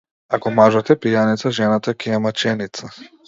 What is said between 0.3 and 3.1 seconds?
Ако мажот е пијаница, жената ќе е маченица.